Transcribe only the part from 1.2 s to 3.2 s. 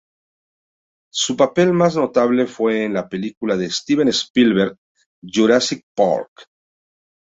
papel más notable fue en la